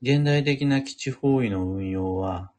[0.00, 2.52] 現代的な基地方位の運用は、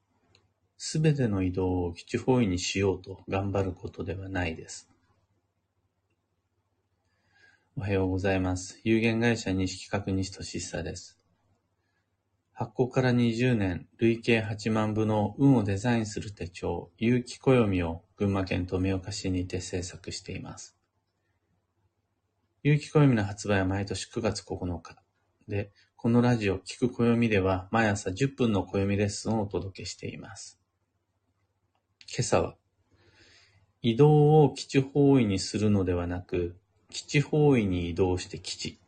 [0.78, 4.90] すべての移動を基地方位にしようと頑張ることではないです。
[7.78, 8.82] おはようございます。
[8.84, 11.18] 有限会社西企画西俊久です。
[12.52, 20.76] 発行から20年、累計8万部の運をデザインする手帳、有機暦を群馬県富岡市にて制作しています。
[22.64, 24.98] 有機暦の発売は毎年9月9日。
[25.48, 25.72] で、
[26.02, 30.58] このラジオ、聞く暦では毎朝10分の暦レッスンをお届けしています。
[32.08, 32.56] 今朝は、
[33.82, 36.58] 移動を基地方位にするのではなく、
[36.90, 38.80] 基地方位に移動して基地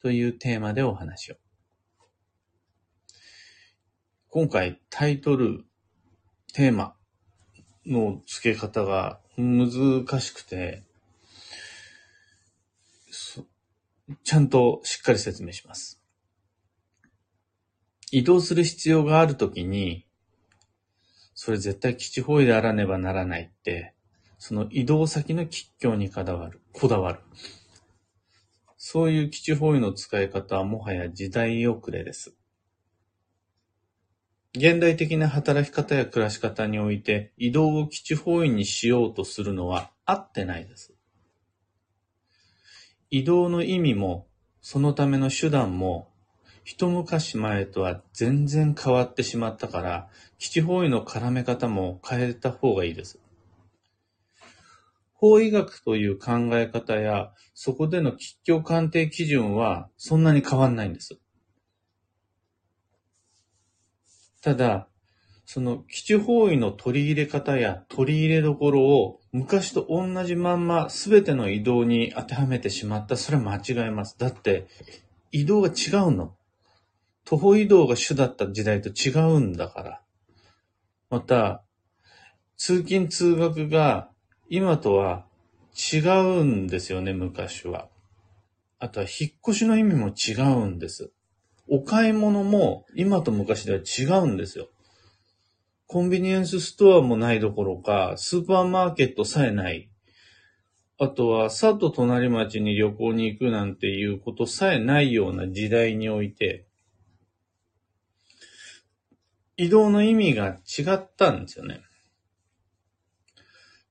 [0.00, 1.34] というテーマでお話を。
[4.28, 5.64] 今回タイトル、
[6.52, 6.94] テーマ
[7.84, 10.84] の付け方が難しくて、
[14.22, 15.97] ちゃんとしっかり説明します。
[18.12, 20.06] 移動する必要があるときに、
[21.34, 23.94] それ絶対基地方位であらねばならないって、
[24.38, 26.60] その移動先の吉祥にこだわる。
[26.72, 27.20] こだわる。
[28.76, 32.34] そういう基地方位の使い方はもはや時代遅れです。
[34.54, 40.94] 現代的な働き方や暮らし方において移動を基地方位にしようとするのは合ってないです。
[43.10, 44.26] 移動の意味も、
[44.60, 46.12] そのための手段も、
[46.70, 53.18] 一昔前とは全然変わってしまったから、基地方位の絡め方も変えた方がいいです。
[55.14, 61.18] 法医学という考え方や、そこでの吉祥鑑定基準はそんなに変わんないんです。
[64.42, 64.88] ただ、
[65.46, 73.16] その基地方位の取り入れ方や取り入れどころを昔と同じまんま全ての移動に当てはめてしまった。
[73.16, 74.18] それは間違います。
[74.18, 74.66] だって
[75.32, 76.34] 移動が違うの。
[77.28, 80.00] 徒歩移動が主だった時代と違うんだから。
[81.10, 81.62] また、
[82.56, 84.08] 通勤通学が
[84.48, 85.26] 今とは
[85.92, 87.88] 違うんですよね、昔は。
[88.78, 91.12] あとは引っ越しの意味も違うんです。
[91.68, 94.68] お買い物も今と昔では違うんですよ。
[95.86, 99.90] コンビニエンスストアもないどころか、スーパーマーケットさえない。
[100.98, 106.67] あとは、さっと隣町に旅行に行くなんていうことさえないような時代において、
[109.58, 111.82] 移動の意味が違ったんですよね。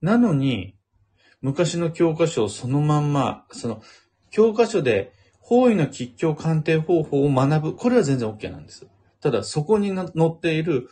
[0.02, 0.76] なのに、
[1.42, 3.84] 昔の教科書をそのまんま、その、
[4.32, 7.76] 教科書で方位の吉祥鑑定方法を学ぶ。
[7.76, 8.88] これは全然 OK なんです。
[9.20, 10.90] ただ、そこに載っている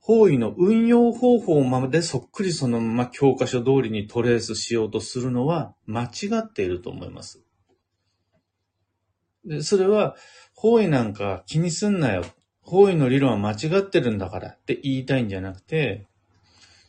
[0.00, 6.08] 方位の運用方法までそっくりそのまま教科書通りにトレースしようとするのは間違
[6.38, 7.42] っていると思います。
[9.44, 10.14] で、それは、
[10.54, 12.24] 方位なんか気にすんなよ。
[12.64, 16.06] 方位の理論は間違ってるんだからって言いたいんじゃなくて、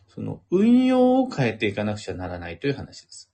[0.07, 3.29] その運用を変えていかなくちゃならないという話です。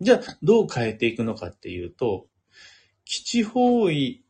[0.00, 2.26] じゃあ、どう変えていくのかっていうと、
[3.04, 4.22] 基地方位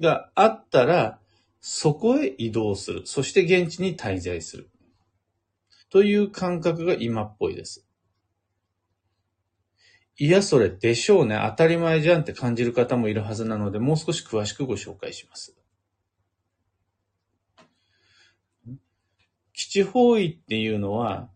[0.00, 1.20] があったら、
[1.60, 3.02] そこへ移動する。
[3.06, 4.68] そして現地に滞在する。
[5.90, 7.86] という感覚が今っぽいです。
[10.18, 11.40] いや、それでしょうね。
[11.48, 15.56] 当たり前じゃんって感じる方もいるはずなので、もう少し詳しくご紹介します。
[19.54, 21.30] 基地方位っていうのは、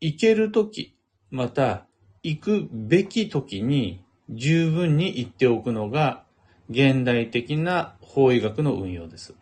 [0.00, 0.96] 行けるとき、
[1.30, 1.86] また
[2.22, 6.24] 行くべきときに十分に行っておくのが
[6.70, 9.34] 現代的な法医学の運用です。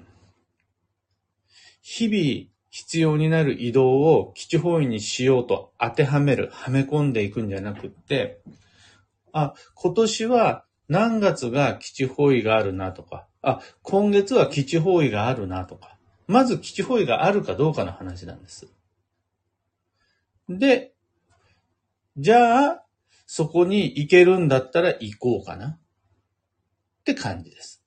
[1.82, 8.40] 日々必要になる移動を基地方位にしようと当てはめる、はめ込んでいくんじゃなくって、
[9.32, 15.91] あ、今年は何月が基地方位があるなとか、あ、今月は基地方位があるなとか、
[16.32, 18.66] まず基地方位があるかどうかの話なんです。
[20.48, 20.92] で、
[22.16, 22.82] じゃあ、
[23.26, 25.68] そこに行けるんだったら行こうかな。
[25.68, 25.78] っ
[27.04, 27.82] て感じです。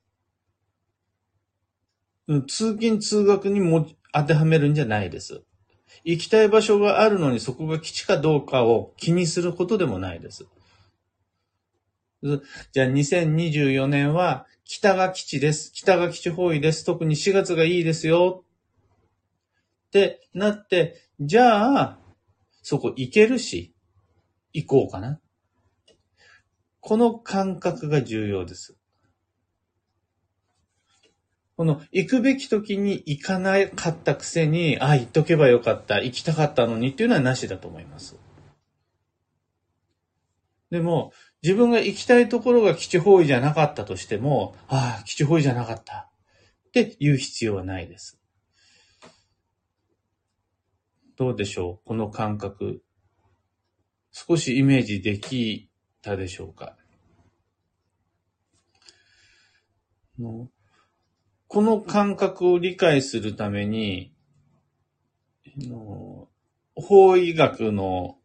[2.48, 5.42] 通勤通学にも当てはめるんじゃないです。
[6.04, 10.46] 行きたい場所があるのにそこが基地かどうかを気にすることでもないです。
[12.72, 15.72] じゃあ2024年は北が基地です。
[15.72, 16.86] 北が基地方位です。
[16.86, 18.44] 特に4月がいいですよ。
[19.88, 22.00] ってなって、じゃあ、
[22.62, 23.74] そこ行けるし、
[24.54, 25.22] 行こうかな。
[26.80, 28.76] この感覚が重要です。
[31.58, 38.18] この行くべき時に行かなかったくせに、ああ、行っとけばよかった、行きたかったのにっていうのはなしだと思います。
[40.72, 41.14] でも、
[41.46, 46.10] 自分が行きたいところが基地方位じゃなかったとしても、ああ、基地方位じゃなかった。
[46.70, 48.20] って言う必要はないです。
[51.18, 51.88] どうでしょう？
[51.88, 52.82] この感覚。
[54.12, 55.70] 少しイメージでき
[56.02, 56.76] たでしょうか？
[60.18, 64.16] この感覚を理解するために、
[66.74, 68.18] 法医学の、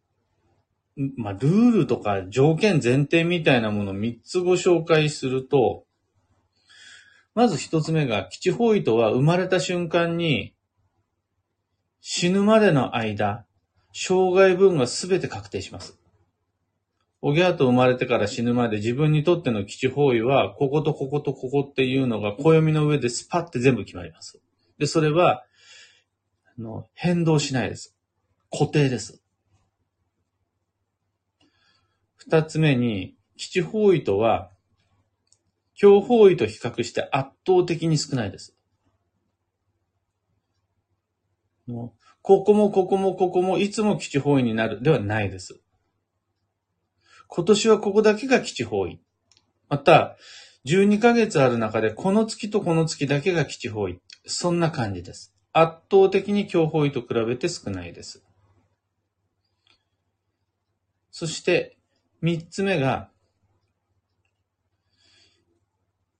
[0.95, 5.85] まあ、ルールとか条件前提みたいなものを3つご紹介すると、
[7.33, 10.53] まず1つ目が、基地方位とは生まれた瞬間に
[12.01, 13.45] 死ぬまでの間、
[13.93, 15.97] 障害分がすべて確定します。
[17.21, 24.41] おぎゃーと生まれてから死ぬまで自分にとっての基地方位は、こことこことここっていうのが暦の上でスパッて全部決まります。
[24.79, 25.43] で、それは、
[26.57, 27.95] あの、変動しないです。
[28.51, 29.20] 固定です。
[32.21, 34.51] 二つ目に、基地方位とは、
[35.73, 38.55] 強方位と比較して圧倒的に少ないです。
[42.21, 45.59] ここもここもここもいつも基地方位になるではないです。
[47.27, 49.01] 今年はここだけが基地方位。
[49.67, 50.15] また、
[50.65, 53.99] 12ヶ月ある中でこの月とこの月だけが基地方位。
[54.27, 55.33] そんな感じです。
[55.53, 58.23] 圧倒的に強方位と比べて少ないです。
[61.09, 61.79] そして、
[62.21, 63.09] 三つ目が、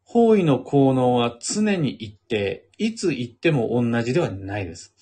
[0.03, 4.95] 方位の効能は常に一定、いつ行っても同じではないです。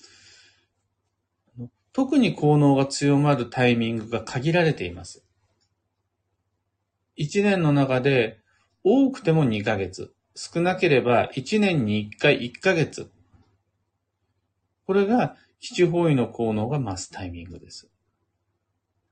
[1.92, 5.24] 特に効能が強まるタイミングが限られています。
[7.18, 8.38] 1年の中で
[8.84, 13.10] 多くても2ヶ月、少なければ1年に1回1ヶ月。
[14.86, 17.90] これが基地方位の効能が増すタイミングです。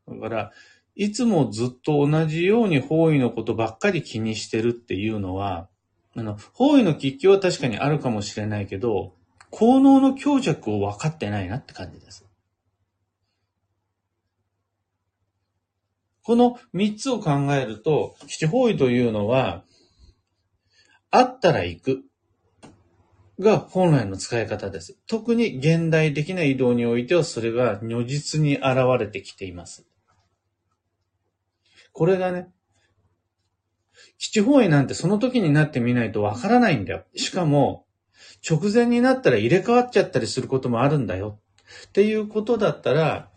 [0.06, 0.52] だから、
[0.98, 5.68] いつもずっと同じように方位のことばっかり気にしてるっていうのは、
[6.16, 9.14] あの、方位の喫緊は確かにあるかもしれないけど、
[9.50, 12.26] 効能の強弱を分かってないなって感じです。
[16.24, 19.62] この三つを考えると、基地方位というのは、
[21.12, 22.02] あったら行く
[23.38, 24.98] が本来の使い方です。
[25.06, 29.86] 特に現代的な移動においてはそれが如実に現れてきています。
[31.98, 32.48] これがね、
[34.18, 37.02] 基地方位なんてその時になってみないとわからないんだよ。
[37.16, 37.86] しかも、
[38.48, 41.40] 直前になったら入れ替わっちゃったりすることもあるんだよ。
[41.88, 43.30] っていうことだったら、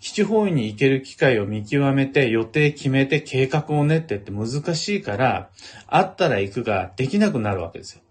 [0.00, 5.48] 基地方位に行ける機会を見極めて予定決めて計画を練ってって難しいから、
[5.86, 8.02] あったら行くができなくなるわけですよ。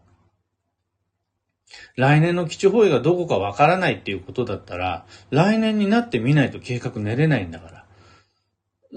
[1.98, 7.83] 来年の基地方位がどこかわからないっていうことだったら、来年になってみないと計画練れないんだから。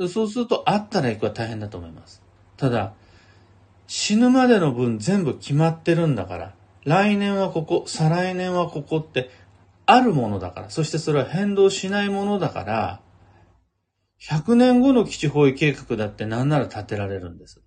[0.09, 2.23] そうすると、あったら行くは大変だと思います。
[2.57, 2.95] ただ、
[3.87, 6.55] 死ぬまでの分全部決まってるんだから、
[6.85, 9.31] 来年はここ、再来年はここって
[9.87, 13.01] あるものだから、そしてそれは変動しないものだから、
[14.21, 17.63] 100年後の基地方位計画だって何なら立てられるんです。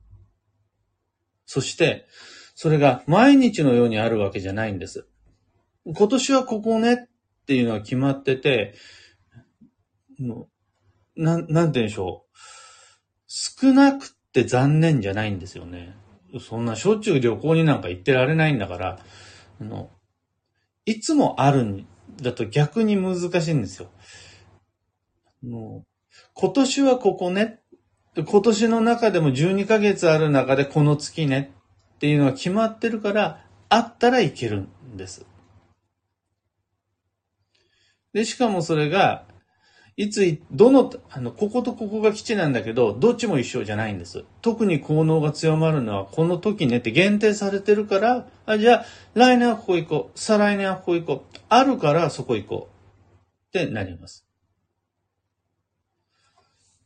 [1.46, 2.06] そして、
[2.56, 5.08] それが毎日のようにあるわけじゃないんです。
[5.86, 6.98] 今年はここねっ
[7.46, 8.76] ていうのは決まってて、
[11.20, 12.38] なん、なんて言うんでしょう。
[13.28, 15.96] 少なくって残念じゃないんですよね。
[16.40, 19.00] そんなしょっちゅう旅行になんか行ってられないんだから、
[19.60, 19.90] あの、
[20.86, 21.86] いつもあるん
[22.22, 23.90] だと逆に難しいんですよ。
[25.44, 25.88] もう、
[26.34, 27.60] 今年はここね。
[28.16, 31.54] 今年の中でも12ヶ月ある中でこの月ね
[31.96, 35.26] っていうのは決まってるから、あったらいけるんです。
[38.14, 39.26] で、しかもそれが、
[40.00, 44.24] いつ、どの、あの、こことここが基地なんだけど、どっちも一緒じゃないんです。
[44.42, 50.18] 特に効能が強まるのはこの時ねって限定されてるから、あじゃあ、来年はここ行こう。
[50.18, 51.38] 再来年はここ行こう。
[51.50, 53.58] あるからそこ行こう。
[53.58, 54.26] ってなります。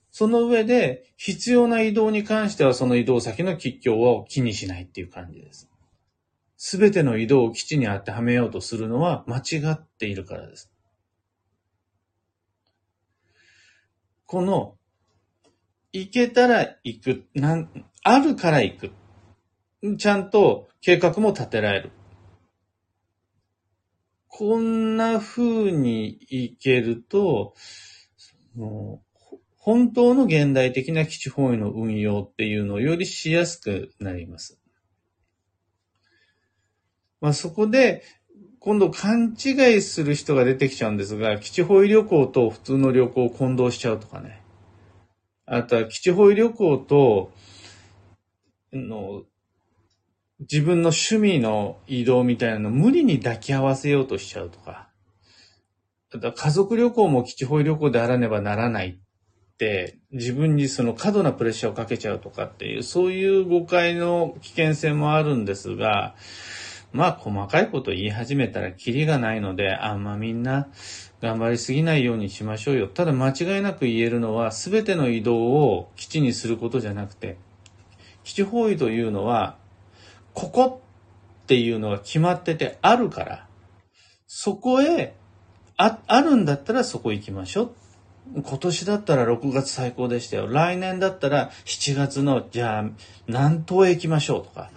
[0.10, 5.70] その上で、必要な移動に関してはその移動先の吉凶を気にしないっていう感じです。
[6.58, 10.73] すべての移動を基地に当てはめようとするのは間違っているからです。
[14.34, 14.80] この、
[15.92, 17.70] 行けたら行く、なん、
[18.02, 18.92] あるから行く。
[20.00, 21.92] ちゃんと計画も立てられる。
[24.28, 27.54] こんな風に行けると、
[28.56, 34.60] もう本当の現代的な基地方位の運用っていうのをよりしやすくなります。
[37.22, 38.02] まあ、そこで、
[38.66, 44.42] 今度勘違いする人が出てきちゃうんですが、基地方位旅行と普通の旅行を混同しちゃうとかね。
[45.46, 47.34] あとは基地方位旅行と、
[48.72, 49.24] の、
[50.40, 54.88] 自分の趣味の移動みたいなの無理に抱き合わせようとしちゃうとか。
[56.14, 66.16] あとは家族旅行も基地方位旅行であらねばならないって、自分にその過度なプレッシャーをかけちゃうとかっていう、そういう誤解の危険性もあるんですが、
[66.94, 70.68] まあ細かいこと言い始めたらキリがないので、あんまみんな
[71.22, 72.88] 頑張りすぎないようにしましょうよ。
[72.88, 77.38] ただ間違いなく言えるのは、すべての移動を基地にすることじゃなくて、
[78.24, 79.58] 基地方位というのは、
[80.34, 80.82] ここ
[81.44, 83.48] っていうのが決まっててあるから、
[84.28, 85.16] そこへ、
[85.78, 87.72] あ、あるんだったらそこ行きましょう。
[88.42, 90.48] 今年だったら6月最高でしたよ。
[90.48, 92.84] 来年だったら7月の、じゃあ、
[93.28, 94.70] 南東へ行きましょうとか。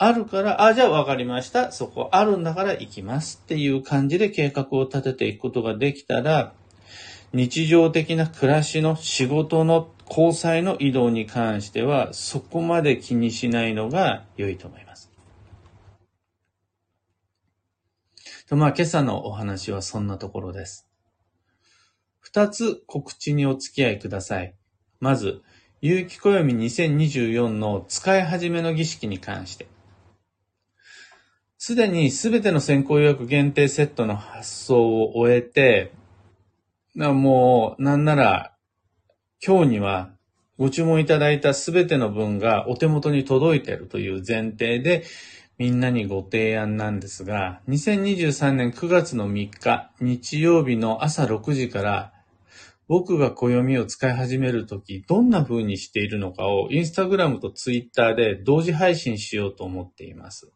[0.00, 1.72] あるから、あ、じゃあ分かりました。
[1.72, 6.54] そこあるんだから行きますっていう感じで計画を立てていくことができたら、
[7.32, 15.10] 日常的な暮らしの仕事の交際の移動に関しては、そこまで気にしないのが良いと思います。
[18.48, 20.88] とまあ、今朝のお話はそんなところです。
[22.20, 24.54] 二つ告知にお付き合いください。
[25.00, 25.42] まず、
[25.80, 29.66] 有機暦2024の使い始めの儀式に関して。
[31.68, 35.92] すでにすべての先行予約限定セットの発送を終えて、
[36.94, 38.54] なもう、なんなら、
[39.46, 40.08] 今日には
[40.56, 45.04] ご注文いただいたすべての分がお手元に届いているという前提で、
[45.58, 52.14] みんなにご提案なんですが、2023年9月の3日、日曜日の朝6時から、
[52.86, 60.50] 僕が暦を使い始めるとき、どんな風にしているのかを、インスタグラムとツイッターで同時配信しようと思っています。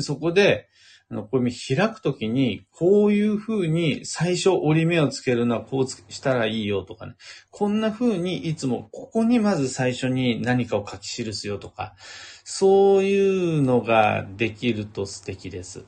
[0.00, 0.68] そこで、
[1.10, 7.14] あの、暦開くときに、こういう風に最初折り目をつけるのはこうしたらいいよとかね。
[7.50, 11.96] こんな風にいつもここにまず最初に何かを書き記すよとか、
[12.44, 15.84] そういうのができると素敵です。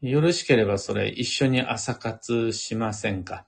[0.00, 3.47] よろしければそれ一緒に朝活しませんか？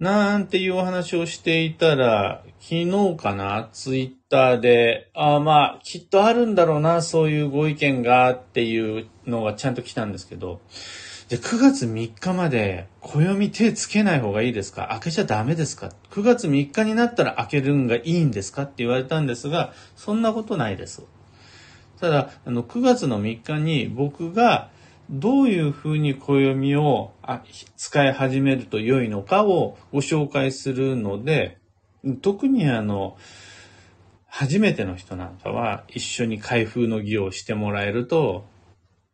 [0.00, 10.60] なんていうお話をしていたら、昨日かなツイッターで、ああまあ、きっとあるんだろうな、そういうご意見がっていうのがちゃんと来たんですけど、
[11.28, 14.88] じゃ9月3日まで暦手つけない方がいいですか？
[14.90, 21.04] 開けちゃダメですか ?9 月3日になったら開けるんがいいんですかって言われたんですが、そんなことないです。
[22.00, 24.70] ただ、あの、9月の3日に僕が
[25.10, 27.12] どういうふうに暦を
[27.76, 31.58] 使い始めると良いのかをご紹介するので、
[32.22, 33.16] 特にあの、
[34.26, 38.46] 初めての人なんかは一緒に開封の儀をしてもらえると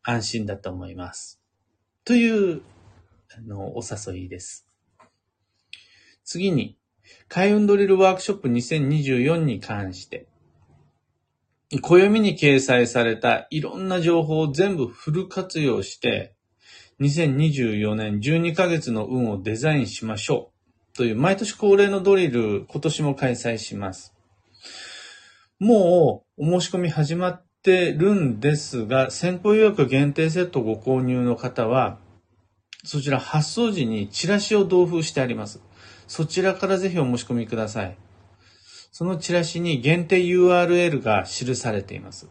[0.03, 1.41] 安心だと思います。
[2.05, 2.63] という、
[3.37, 4.67] あの、お誘いです。
[6.25, 6.79] 次に、
[7.29, 10.27] 開運ドリルワークショップ2024に関して、
[11.79, 16.35] 暦に掲載されたいろんな情報を全部フル活用して、
[17.01, 20.51] 2024年12ヶ月の運をデザインしましょ
[20.93, 20.97] う。
[20.97, 24.15] という毎年恒例のドリル、今年も開催します。
[25.61, 32.01] もうお申し込み始まってるんですが、先行予約限定セットご購入の方は、
[32.83, 35.61] そちら発送時にチラシを同封してあります。
[36.09, 37.97] そちらからぜひお申し込みください。
[38.91, 42.29] そのチラシに限定 URL が記されています。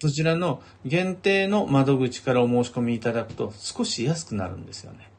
[0.00, 5.10] そちらの限定の窓口からお申し込みいただくと少し安くなるんですよね。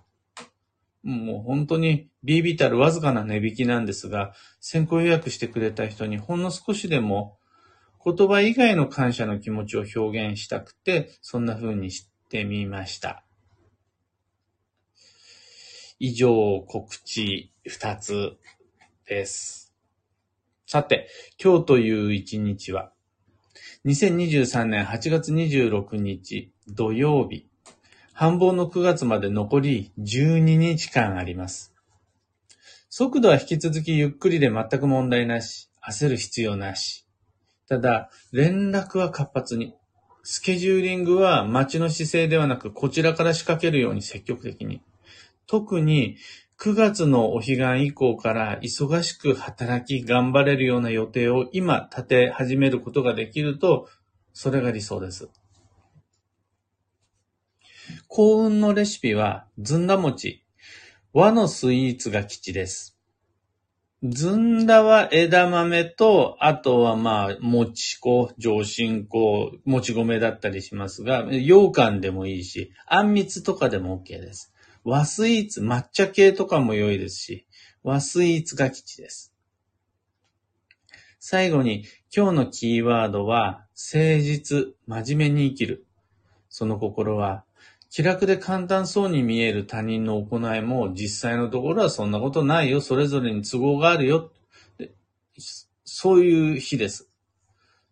[1.04, 7.38] もう本当にビビたるわずかな値引きなんですが、先行予約してくれた人にほんの少しでも
[8.04, 13.24] 言葉以外の感謝の気持ちを表現したくて、そんな風にしてみました。
[16.00, 18.38] 以上告知2つ
[19.08, 19.67] です。
[20.70, 21.08] さて、
[21.42, 22.92] 今日という一日は、
[23.86, 27.48] 2023年8月26日土曜日、
[28.12, 31.74] 繁忙の9月まで残り12日間あります。
[32.90, 37.08] 速度は引き続きゆっくりで全く問題なし、焦る必要なし。
[37.70, 39.74] ただ、連絡は活発に。
[40.24, 44.82] スケジューリングは待ちの姿勢ではなく、こちらから仕掛けるように積極的に。
[45.46, 46.18] 特に
[46.60, 53.88] 9月のお彼岸以降から忙しく働き頑張れるような予定を今立て始めることができると、
[54.34, 55.30] それが理想です。
[58.08, 60.44] 幸運のレシピはずんだ餅。
[61.14, 62.98] 和のスイーツが吉です。
[64.04, 74.54] ずんだは枝豆と、あとはまあ、もち粉、上新粉、もち米だったりしますが、羊羹でもいいし、あんみつとかでも OK です。
[74.90, 77.46] 和スイーツ、抹茶系とかも良いですし、
[77.84, 79.34] 和スイーツが吉です。
[81.20, 81.84] 最後に、
[82.16, 85.86] 今日のキーワードは、誠実、真面目に生きる。
[86.48, 87.44] その心は、
[87.90, 92.80] 気楽で簡単そうに見える他人の行いも、実際のところはそんなことないよ。
[92.80, 94.32] それぞれに都合があるよ。
[95.84, 97.10] そういう日です。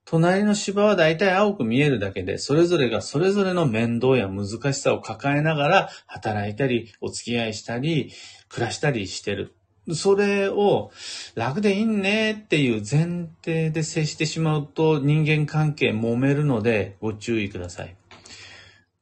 [0.05, 8.11] 隣の芝は大体青く見えるだけで、それぞれがそれぞれの面倒や難しさを抱えながら働いたり、お付き合いしたり、
[8.47, 9.55] 暮らしたりしてる。
[9.93, 10.91] それを
[11.35, 17.95] 楽でいいねっていう前提で接してしまうと人間関係揉めるのでご注意ください。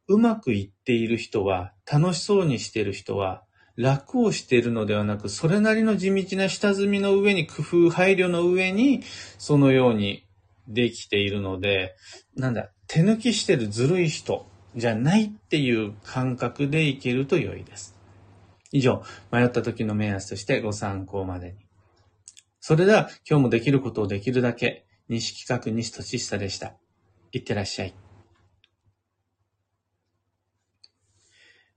[0.08, 3.44] うまくいっている人は、楽しそうにしている人は、
[3.76, 9.02] 楽をしているのではなく、それなりの地道な下積みの上に工夫、配慮の上に、
[9.38, 10.26] そのように
[10.68, 11.96] できているので、
[12.36, 17.96] なんだ、手抜きしてるずるい人じゃないっていう感覚でいけると良いです。
[18.72, 21.66] 以上、迷った時の目安としてご参考までに。
[22.60, 26.76] それでは、今日もできることをできるだけ、西企画西俊久でした。
[27.32, 27.94] いってらっしゃい。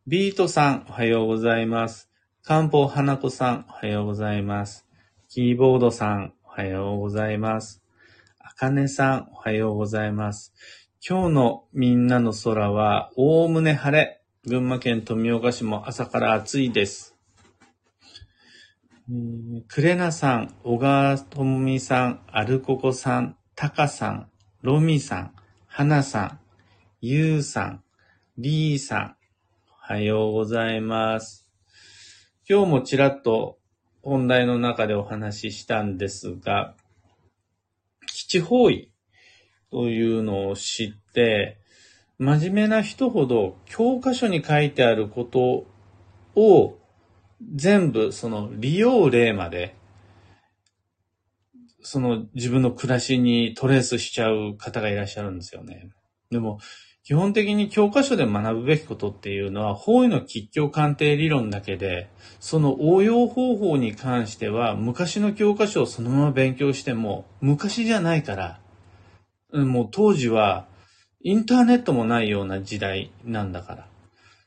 [0.06, 2.08] ビートさん、おはようございます。
[2.42, 4.86] 漢方花子さん、おはようございます。
[5.28, 7.85] キーボードさん、おはようございます。
[8.58, 10.54] かねさん、おはようございます。
[11.06, 14.22] 今日のみんなの空は、おおむね晴れ。
[14.46, 17.14] 群馬県富岡市も朝から暑いです。
[19.68, 24.30] クレナさん、小川智美さん、アルココさん、タカさん、
[24.62, 25.32] ロミさん、
[25.66, 26.40] ハナさん、
[27.02, 27.84] ユウさん、
[28.38, 29.16] リーさん、
[29.90, 31.46] おはようございます。
[32.48, 33.58] 今日もちらっと
[34.00, 36.74] 本題の中でお話ししたんですが、
[38.26, 38.90] 基地方位
[39.70, 41.58] というのを知って、
[42.18, 45.66] 真面目な人ほど教科書に書いてあること
[46.34, 46.78] を
[47.54, 49.76] 全部その利用例まで
[51.82, 55.90] その自分の暮らしにトレースしちゃう方がいらっしゃるんですよね。
[56.32, 56.58] でも、
[57.06, 68.60] 基本的に教科書で学ぶべきことっていうのは、方位の吉凶鑑定理論だけで、その応用方法に関しては、昔の教科書をそのまま勉強しても、昔じゃないから、
[69.52, 70.66] もう当時は
[71.22, 73.86] インターネットもないような時代なんだから。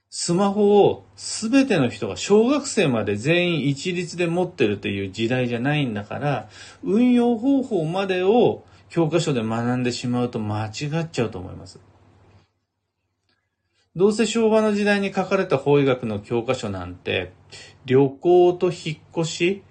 [0.10, 6.50] スマホをすべての人が小学生まで全員一律で持ってるという時代じゃないんだから、
[6.84, 10.70] 運用方法までを教科書で学んでしまうと間違
[11.04, 11.80] っちゃうと思います。
[13.96, 17.34] どうせ昭和の時代に書かれた法医学の教科書なんて、
[17.86, 19.64] 旅行と引っ越し、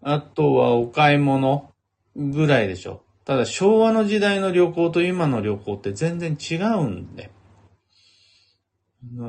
[0.00, 1.72] あとはお買い物
[2.16, 3.02] ぐらいでしょ。
[3.24, 7.30] ただ昭和の時代の旅行と今の旅行って全然違うんで。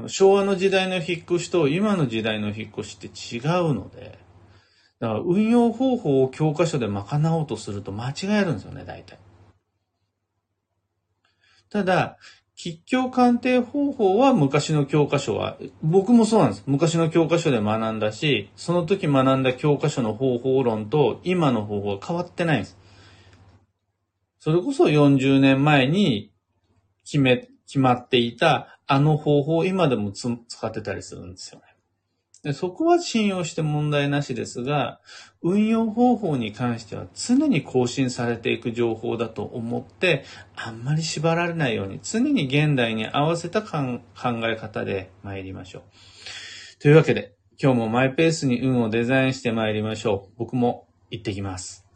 [0.08, 4.20] 昭和の時代の引っ越しと今の時代の引っ越しって違うので、
[5.00, 9.18] だから運用方法を教科書で賄おうとすると間違えるんですよね、大体。
[11.70, 12.18] ただ、
[12.62, 16.64] 吉凶鑑定方法は昔の教科書は、僕もそうなんです。
[16.66, 22.78] 昔の教科書で学んだし、その時学んだ教科書の方法論と今の方法は変わってないんです。
[24.40, 26.34] それこそ40年前に
[27.06, 30.30] 決め、決まっていたあの方法を今でも使
[30.68, 31.69] ってたりするんですよね。
[32.44, 35.02] でそこは信用して問題なしですが、
[35.42, 40.24] 運用方法に関しては常に更新されていく情報だと思って、
[40.56, 44.00] あんまり縛られないように常に現代に合わせた考
[44.44, 45.84] え方で参りましょう。
[46.82, 50.34] というわけで、今日もマイペースに運をデザインして参りましょう。
[50.38, 51.89] 僕も行ってきます。